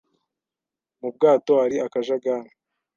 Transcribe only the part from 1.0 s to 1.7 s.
bwato